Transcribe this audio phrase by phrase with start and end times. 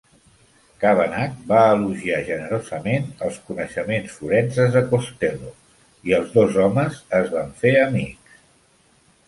[0.83, 5.53] Kavanagh va elogiar generosament els coneixements forenses de Costello,
[6.11, 8.37] i els dos homes es van fer amics.